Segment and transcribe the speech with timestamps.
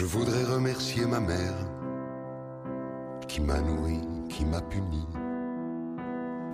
[0.00, 1.56] Je voudrais remercier ma mère
[3.26, 3.98] qui m'a nourri,
[4.28, 5.04] qui m'a puni.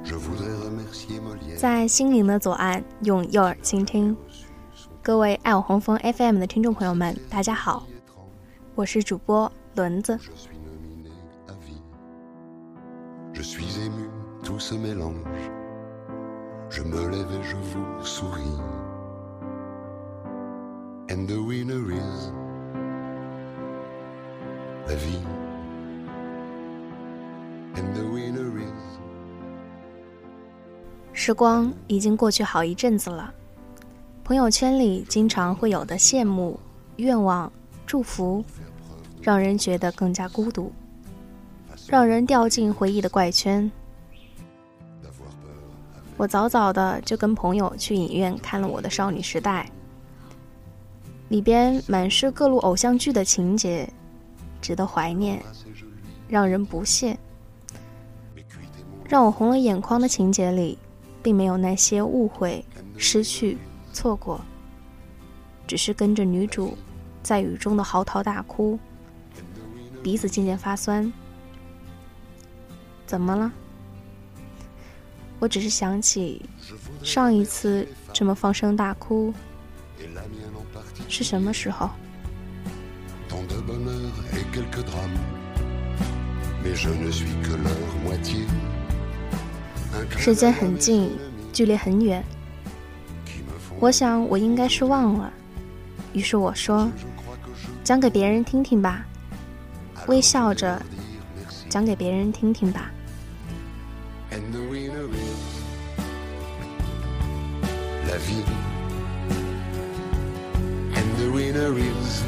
[0.03, 1.59] Je voudrais remercier Molière.
[1.59, 4.17] 在心灵的左岸，用右耳倾听。
[5.03, 7.87] 各位爱我红枫 FM 的听众朋友们，大家好，
[8.75, 10.19] 我是主播轮子。
[24.87, 24.95] The
[28.03, 28.99] winner is
[31.13, 33.33] 时光已经过去好一阵子了，
[34.23, 36.59] 朋友圈里经常会有的羡慕、
[36.97, 37.51] 愿望、
[37.87, 38.45] 祝福，
[39.23, 40.73] 让人觉得更加孤独，
[41.87, 43.71] 让人掉进回忆的怪圈。
[46.17, 49.71] 我早早的就跟朋友去影院看了我的少女时代，
[51.29, 53.89] 里边满是各路偶像剧的情节，
[54.65, 55.45] 值得怀念，
[56.27, 57.19] 让人不屑。
[59.07, 60.79] 让我红了眼眶的情节里，
[61.23, 62.65] 并没有那些误会、
[62.97, 63.59] 失去、
[63.93, 64.41] 错过，
[65.67, 66.79] 只是跟着女主
[67.23, 68.79] 在雨中的嚎啕大哭，
[70.03, 71.13] 鼻子渐渐发酸。
[73.07, 73.53] 怎么了？
[75.41, 76.41] 我只是想起
[77.03, 79.35] 上一次这么放声大哭
[81.07, 81.91] 是什么时候？
[84.55, 85.19] Quelques drames.
[86.63, 88.47] Mais je ne suis que leur moitié.
[90.17, 91.19] 时间很近，
[91.53, 92.25] 距离很远
[93.81, 95.33] 我想我应该是忘了。
[96.13, 96.89] 于是我说
[97.83, 99.05] 讲给别人听听吧
[100.07, 100.81] 微笑着.
[101.69, 102.93] 讲给别人听听吧。
[104.31, 105.09] And the winner
[111.79, 112.24] is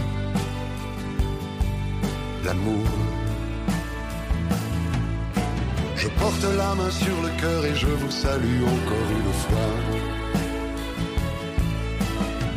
[5.96, 9.72] Je porte la main sur le cœur et je vous salue encore une fois.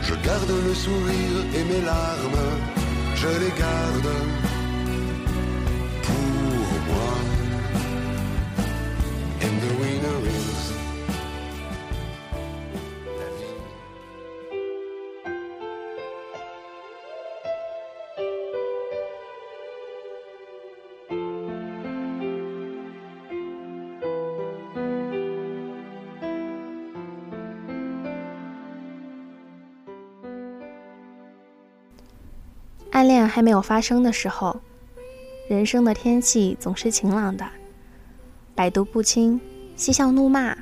[0.04, 2.48] Je garde le sourire et mes larmes,
[3.16, 4.10] je les garde
[33.00, 34.60] 暗恋还没有发生的时候，
[35.48, 37.48] 人生的天气总是晴朗的，
[38.54, 39.40] 百毒不侵，
[39.78, 40.54] 嬉笑怒骂，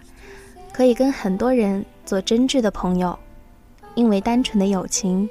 [0.72, 3.18] 可以跟很多人做真挚的朋友。
[3.96, 5.28] 因为单纯的友情，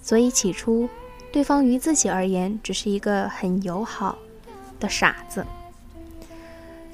[0.00, 0.88] 所以起初
[1.30, 4.16] 对方于自己而言只是一个很友好
[4.80, 5.44] 的傻子，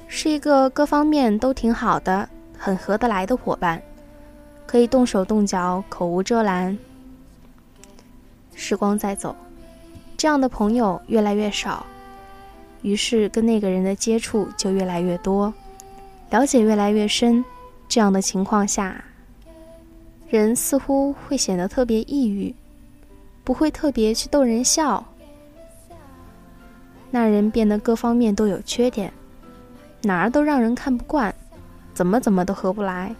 [0.09, 3.81] 是一个各方面都挺好的、很合得来的伙伴，
[4.65, 6.77] 可以动手动脚、口无遮拦。
[8.59, 9.35] 时光在走，
[10.17, 11.85] 这样的朋友越来越少，
[12.81, 15.53] 于是跟那个人的接触就越来越多，
[16.31, 17.45] 了解越来越深。
[17.87, 19.01] 这样的情况下，
[20.27, 22.53] 人似乎会显得特别抑郁，
[23.45, 25.05] 不会特别去逗人笑。
[27.11, 29.13] 那人变得各方面都有缺点，
[30.01, 31.33] 哪儿都让人看不惯，
[31.93, 33.15] 怎么怎么都合不来。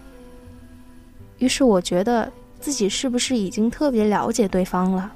[1.38, 5.14] 于是我觉得自己是不是已经特别了解对方了？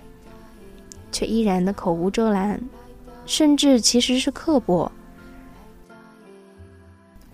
[1.12, 2.60] 却依然的口无遮拦，
[3.26, 4.90] 甚至其实是刻薄。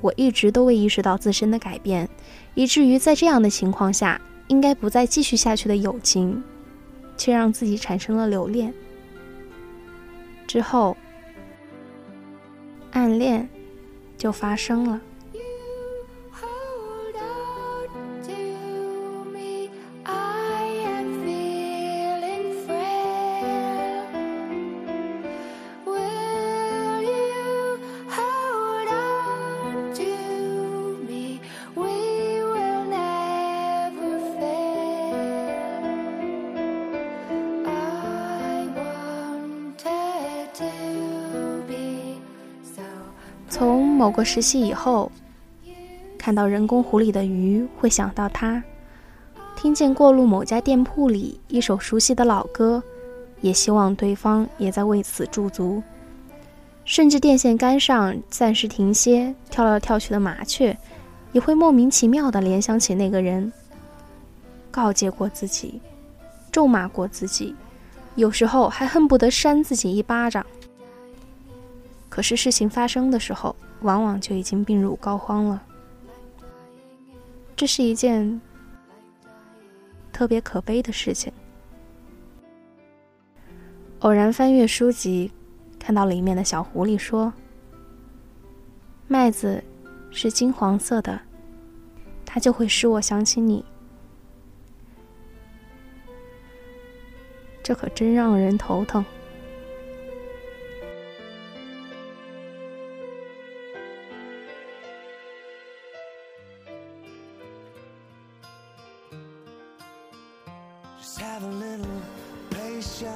[0.00, 2.08] 我一直都未意识到自身的改变，
[2.54, 6.42] 以至于在这样的情况下，应该不再继续下去的友情，
[7.16, 8.72] 却让自己产生了留恋。
[10.46, 10.96] 之后，
[12.92, 13.48] 暗恋
[14.16, 15.00] 就发生了。
[43.98, 45.10] 某个时期以后，
[46.16, 48.62] 看到人工湖里的鱼会想到他，
[49.56, 52.80] 听见过路某家店铺里一首熟悉的老歌，
[53.40, 55.82] 也希望对方也在为此驻足。
[56.84, 60.78] 甚至电线杆上暂时停歇、跳来跳去的麻雀，
[61.32, 63.52] 也会莫名其妙地联想起那个人。
[64.70, 65.80] 告诫过自己，
[66.52, 67.52] 咒骂过自己，
[68.14, 70.46] 有时候还恨不得扇自己一巴掌。
[72.08, 75.62] 可是事情发生的时候，往往就已经病入膏肓了。
[77.56, 78.40] 这是一件
[80.12, 81.32] 特别可悲的事情。
[84.00, 85.32] 偶然翻阅书籍，
[85.78, 87.32] 看到里面的小狐狸说
[89.08, 89.62] ：“麦子
[90.10, 91.20] 是金黄色的，
[92.24, 93.64] 它就会使我想起你。”
[97.60, 99.04] 这可真让人头疼。
[111.08, 112.02] Just have a little
[112.50, 113.06] patience.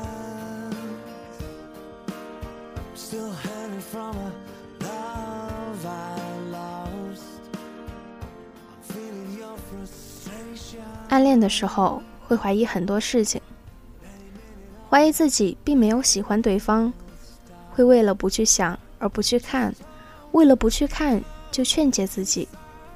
[2.94, 4.32] Still hanging from a
[4.80, 6.16] love I
[6.50, 7.22] lost.
[8.70, 10.80] I'm feeling your frustration.
[11.10, 13.42] 暗恋的时候会怀疑很多事情，
[14.88, 16.90] 怀疑自己并没有喜欢对方，
[17.72, 19.74] 会为了不去想而不去看，
[20.30, 22.48] 为了不去看就劝诫自己，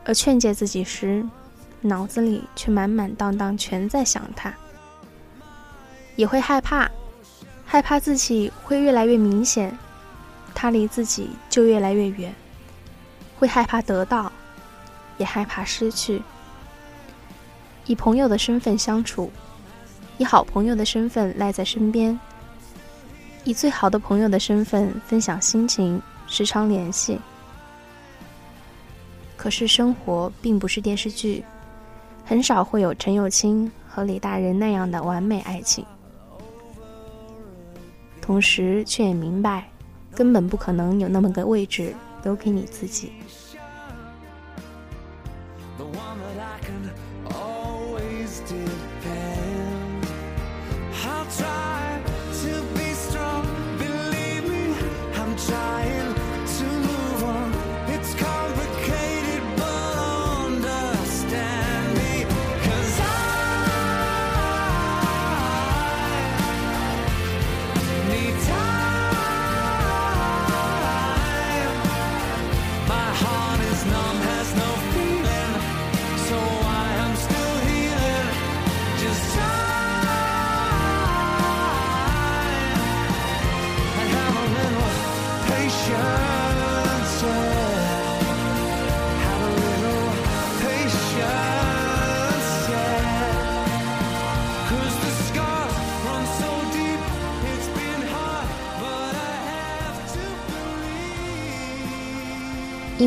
[0.06, 1.22] 而劝诫自己时，
[1.82, 4.54] 脑子里却满满当当全在想他。
[6.16, 6.90] 也会害怕，
[7.64, 9.76] 害怕自己会越来越明显，
[10.54, 12.34] 他离自己就越来越远，
[13.38, 14.32] 会害怕得到，
[15.18, 16.22] 也害怕失去。
[17.84, 19.30] 以朋友的身份相处，
[20.18, 22.18] 以好朋友的身份赖在身边，
[23.44, 27.20] 以最好的朋友的身份分享心情，时常联系。
[29.36, 31.44] 可是生活并不是电视剧，
[32.24, 35.84] 很少会有陈友清和李大人那样的完美爱情。
[38.26, 39.70] 同时，却也明白，
[40.12, 41.94] 根本不可能有那么个位置
[42.25, 43.12] 留给你自己。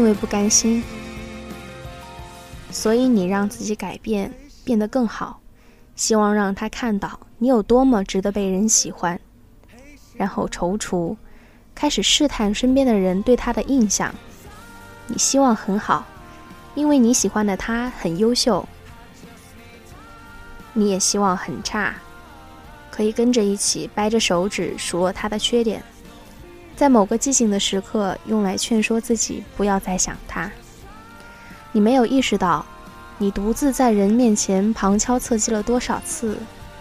[0.10, 0.84] 为不甘心，
[2.72, 4.34] 所以你让自己改变，
[4.64, 5.40] 变得更好，
[5.96, 9.20] 希望让他看到你有多么值得被人喜欢，
[10.16, 11.16] 然后踌躇，
[11.76, 14.12] 开始试探身边的人对他的印象。
[15.06, 16.04] 你希望很好，
[16.74, 18.68] 因为你喜欢的他很优秀，
[20.74, 21.94] 你也希望很差，
[22.90, 25.84] 可以跟着一起掰着手指数落他的缺点。
[26.80, 30.50] 在某个寂静的时刻，用来劝说自己不要再想他。
[31.74, 32.66] 你没有意识到，
[33.18, 36.38] 你独自在人面前旁敲侧击了多少次，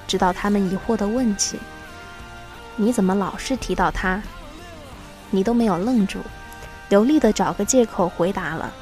[0.06, 1.58] 直到他们疑惑地问起
[2.78, 4.22] ：“你怎么老是提到他？”
[5.32, 6.20] 你都没有愣住，
[6.90, 8.72] 流利地找个借口回答了，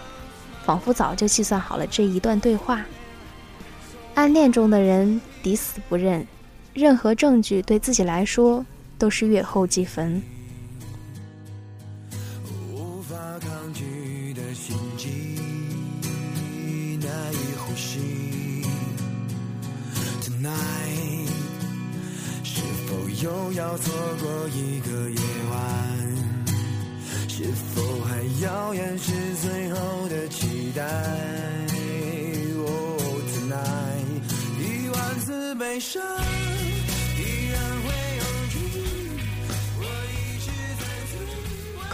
[0.66, 2.84] 仿佛早就计算好了这一段对话。
[4.16, 6.26] 暗恋中的人抵死不认，
[6.74, 8.62] 任何证据对自己来说
[8.98, 10.22] 都是月后祭坟。
[13.66, 15.08] 法抗拒的心悸，
[17.00, 18.62] 难以呼吸。
[20.22, 21.28] Tonight，
[22.44, 25.20] 是否又要错过一个夜
[25.50, 25.56] 晚？
[27.28, 27.44] 是
[27.74, 30.82] 否还遥远是最后的期待
[32.58, 33.00] ？Oh
[33.32, 34.22] tonight，
[34.60, 36.02] 一万次悲伤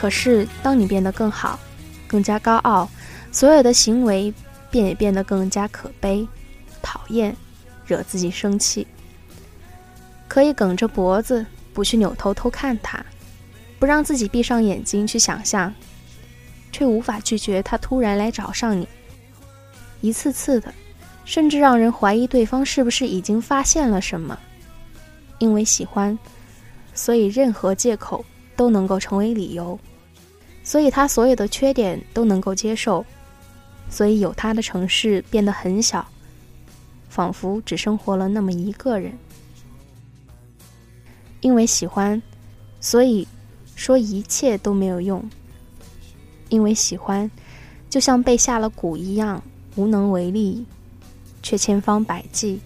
[0.03, 1.57] 可是，当你变得更好，
[2.09, 2.91] 更加高傲，
[3.31, 4.35] 所有的行为
[4.69, 6.27] 便也变得更加可悲、
[6.83, 7.37] 讨厌，
[7.87, 8.85] 惹自己生气。
[10.27, 13.01] 可以梗着脖子，不去扭头偷看他，
[13.79, 15.73] 不让自己闭上眼睛去想象，
[16.73, 18.89] 却无法拒绝他突然来找上你，
[20.01, 20.75] 一次次的，
[21.25, 24.37] 甚至让人怀疑对方是不是已经发现了什么。
[25.39, 26.19] 因为喜欢，
[26.93, 28.25] 所以任何借口
[28.57, 29.79] 都能够成为理由。
[30.65, 33.05] 所以他所有的缺点都能够接受，
[33.91, 36.07] 所以有他的城市变得很小，
[37.09, 39.13] 仿佛只生活了那么一个人。
[41.41, 42.23] 因为喜欢，
[42.81, 43.27] 所以
[43.75, 45.23] 说一切都没有用。
[46.49, 47.31] 因为喜欢，
[47.91, 49.43] 就像被下了蛊一样，
[49.75, 50.65] 无能为力，
[51.43, 52.61] 却千方百计。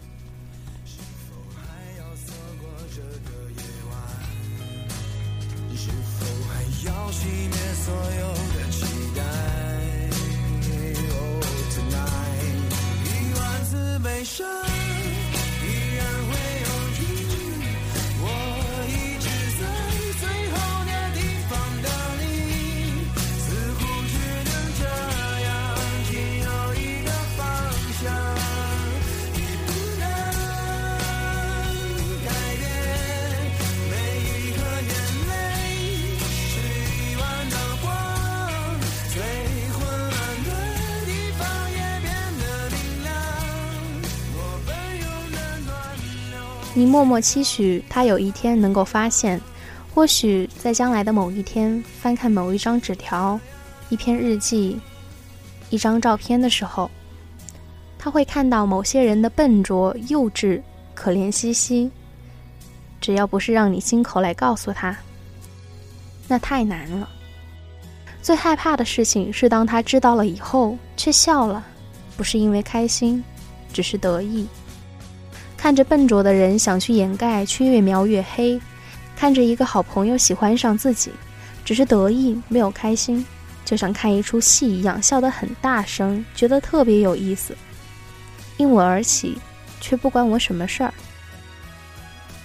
[14.26, 14.85] 次
[46.78, 49.40] 你默默期许他有一天能够发现，
[49.94, 53.40] 或许在将来的某一天，翻看某一张纸条、
[53.88, 54.78] 一篇日记、
[55.70, 56.90] 一张照片的时候，
[57.98, 60.60] 他会看到某些人的笨拙、幼稚、
[60.94, 61.90] 可怜兮兮。
[63.00, 64.94] 只要不是让你亲口来告诉他，
[66.28, 67.08] 那太难了。
[68.20, 71.64] 最害怕的事情是，当他知道了以后，却笑了，
[72.18, 73.24] 不是因为开心，
[73.72, 74.46] 只是得意。
[75.56, 78.60] 看着笨拙的人想去掩盖，却越描越黑；
[79.16, 81.10] 看着一个好朋友喜欢上自己，
[81.64, 83.24] 只是得意没有开心，
[83.64, 87.56] 就像看一出戏一样，笑得很大声，觉得特别有意思。
[88.58, 89.38] 因我而起，
[89.80, 90.92] 却不关我什么事儿。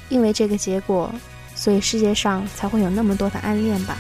[0.10, 1.14] 因为这个结果，
[1.56, 3.98] 所以世界上才会有那么多的暗恋吧。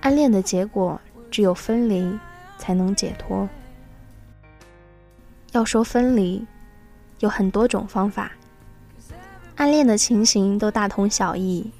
[0.00, 1.00] 暗恋的结果
[1.30, 2.18] 只有分离
[2.58, 3.48] 才能解脱。
[5.52, 6.44] 要说分离，
[7.20, 8.32] 有很多种方法。
[9.56, 11.70] 暗恋的情形都大同小异，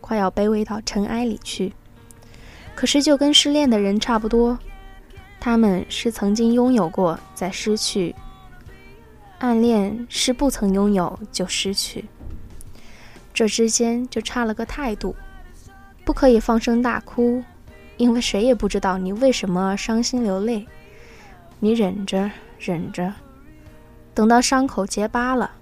[0.00, 1.72] 快要卑微到尘埃里去。
[2.74, 4.58] 可是就跟失恋的人差不多，
[5.38, 8.14] 他们是曾经拥有过再失去，
[9.38, 12.06] 暗恋是不曾拥有就失去，
[13.34, 15.16] 这之间就差了个态度，
[16.04, 17.42] 不可以放声大哭，
[17.96, 20.66] 因为谁也不知道你为什么伤心流泪。
[21.60, 23.14] 你忍着，忍着，
[24.12, 25.52] 等到伤口结疤了，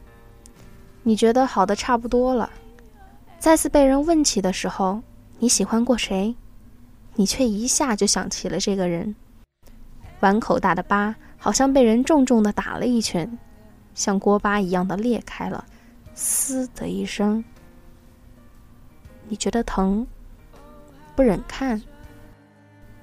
[1.03, 2.51] 你觉得好的差不多了，
[3.39, 5.03] 再次被人问起的时候，
[5.39, 6.35] 你喜欢过谁？
[7.15, 9.15] 你却一下就想起了这个人。
[10.21, 13.39] 碗口大的疤，好像被人重重的打了一拳，
[13.95, 15.65] 像锅巴一样的裂开了，
[16.15, 17.45] 嘶的一声。
[19.31, 20.05] 你觉得疼，
[21.15, 21.81] 不忍看，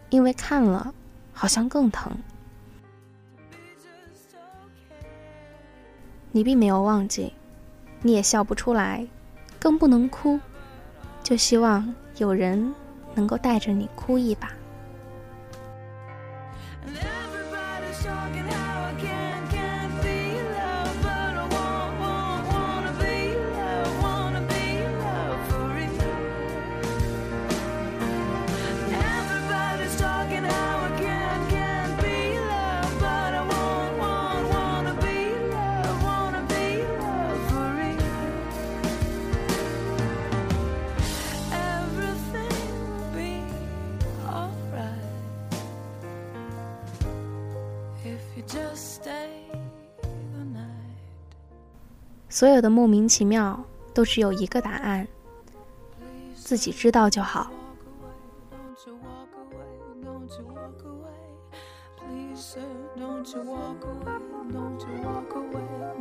[0.09, 0.93] 因为看了
[1.31, 2.11] 好像更疼。
[6.33, 7.31] 你并没有忘记，
[8.01, 9.07] 你也笑不出来，
[9.57, 10.37] 更不能哭，
[11.23, 12.75] 就希望有人
[13.15, 14.51] 能够带着你哭一把。
[52.29, 55.07] 所有的莫名其妙都只有一个答案，
[56.35, 57.51] 自己知道就好。
[58.51, 61.17] Don't you walk away, don't you walk away.
[64.51, 65.96] don't you walk away.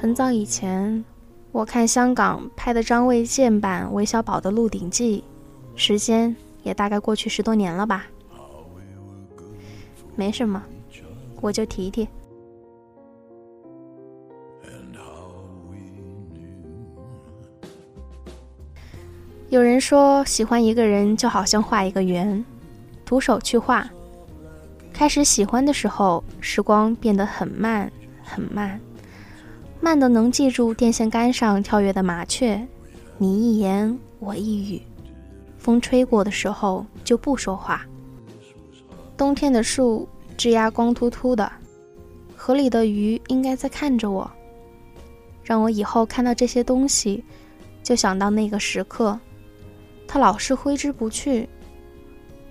[0.00, 1.04] 很早以前，
[1.52, 5.22] 我看香港拍的张卫健版韦小宝的《鹿鼎记》，
[5.78, 8.06] 时间也大概过去十多年了吧。
[10.16, 10.62] 没什么，
[11.42, 12.08] 我就提提。
[19.50, 22.42] 有人说，喜欢一个人就好像画一个圆，
[23.04, 23.86] 徒手去画。
[24.94, 27.92] 开始喜欢的时候，时光变得很慢，
[28.22, 28.80] 很慢，
[29.82, 32.66] 慢的能记住电线杆上跳跃的麻雀，
[33.16, 34.82] 你一言我一语。
[35.56, 37.86] 风吹过的时候就不说话。
[39.16, 40.06] 冬天的树
[40.36, 41.50] 枝桠光秃秃的，
[42.36, 44.30] 河里的鱼应该在看着我。
[45.42, 47.24] 让我以后看到这些东西，
[47.82, 49.18] 就想到那个时刻。
[50.06, 51.48] 它老是挥之不去，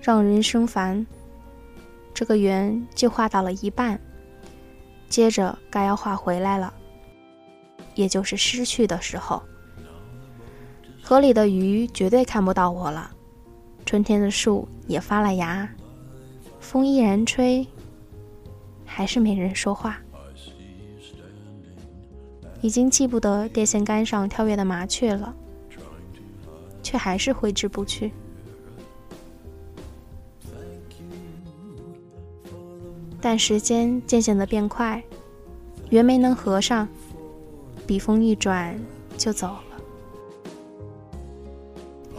[0.01, 1.05] 让人生烦。
[2.13, 3.99] 这个圆就画到了一半，
[5.07, 6.73] 接着该要画回来了，
[7.99, 9.43] 也就是失去的时候。
[11.03, 13.11] 河里的鱼绝对看不到我了，
[13.85, 15.69] 春天的树也发了芽，
[16.61, 17.67] 风依然吹，
[18.85, 19.99] 还是没人说话。
[22.61, 25.35] 已经记不得电线杆上跳跃的麻雀了。
[26.81, 28.11] 却还是挥之不去。
[33.21, 35.03] 但时间渐渐的变快，
[35.89, 36.87] 圆没能合上，
[37.89, 38.79] 笔锋一转
[39.17, 39.63] 就走了。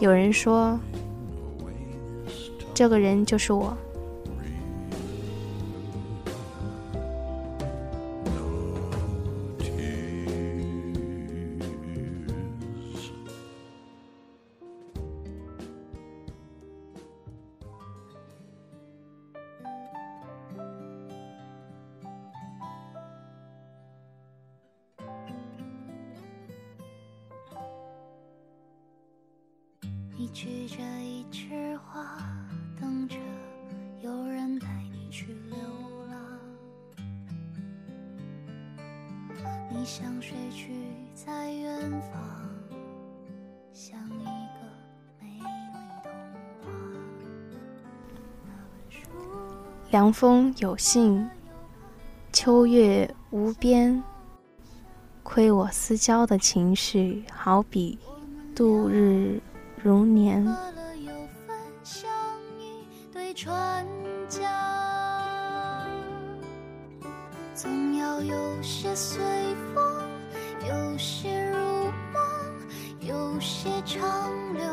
[0.01, 0.77] 有人说，
[2.73, 3.73] 这个人就是我。
[30.33, 32.17] 举着一枝花，
[32.79, 33.15] 等着
[34.01, 35.57] 有人带你去流
[36.07, 36.17] 浪。
[39.69, 40.71] 你想睡去
[41.13, 42.21] 在远方，
[43.73, 44.61] 像一个
[45.19, 45.43] 美丽
[46.13, 46.23] 童
[48.45, 48.49] 话。
[49.89, 51.29] 凉风有信，
[52.31, 54.01] 秋月无边。
[55.23, 57.99] 亏我思交的情绪，好比
[58.55, 59.41] 度日
[59.83, 60.45] 如年。
[60.45, 61.11] 喝了有
[61.47, 62.07] 份像
[62.59, 63.83] 一对船
[64.29, 64.47] 桨，
[67.55, 69.19] 总要有些随
[69.73, 69.83] 风，
[70.67, 71.57] 有些如
[72.13, 72.21] 梦，
[72.99, 74.63] 有些长留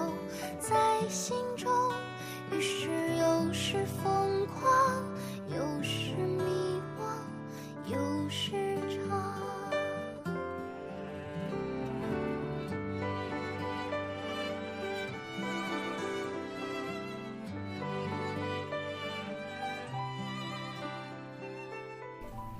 [0.60, 0.76] 在
[1.08, 1.72] 心中。
[2.52, 4.70] 于是有时疯狂，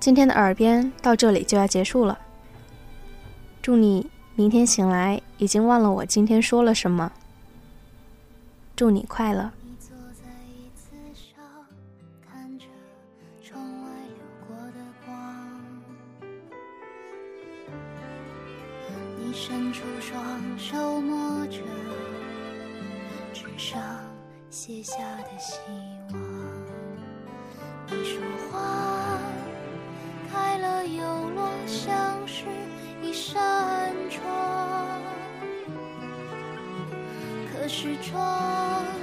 [0.01, 2.19] 今天的耳边到这里就要结束了。
[3.61, 7.13] 祝你明天醒来已经忘了我今天说了什么。
[8.77, 9.51] 祝你快乐。
[37.69, 38.98] 可是窗，